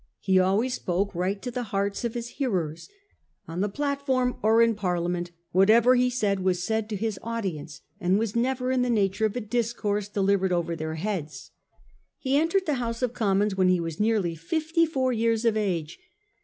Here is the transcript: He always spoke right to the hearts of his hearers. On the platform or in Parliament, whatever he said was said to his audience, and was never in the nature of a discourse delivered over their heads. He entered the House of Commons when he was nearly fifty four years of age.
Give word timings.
He 0.19 0.39
always 0.39 0.73
spoke 0.73 1.13
right 1.13 1.39
to 1.43 1.51
the 1.51 1.61
hearts 1.69 2.03
of 2.03 2.15
his 2.15 2.29
hearers. 2.29 2.89
On 3.47 3.61
the 3.61 3.69
platform 3.69 4.35
or 4.41 4.63
in 4.63 4.73
Parliament, 4.73 5.29
whatever 5.51 5.93
he 5.93 6.09
said 6.09 6.39
was 6.39 6.63
said 6.63 6.89
to 6.89 6.95
his 6.95 7.19
audience, 7.21 7.81
and 7.99 8.17
was 8.17 8.35
never 8.35 8.71
in 8.71 8.81
the 8.81 8.89
nature 8.89 9.27
of 9.27 9.35
a 9.35 9.41
discourse 9.41 10.07
delivered 10.07 10.51
over 10.51 10.75
their 10.75 10.95
heads. 10.95 11.51
He 12.17 12.35
entered 12.35 12.65
the 12.65 12.81
House 12.81 13.03
of 13.03 13.13
Commons 13.13 13.55
when 13.55 13.69
he 13.69 13.79
was 13.79 13.99
nearly 13.99 14.33
fifty 14.33 14.87
four 14.87 15.13
years 15.13 15.45
of 15.45 15.55
age. 15.55 15.99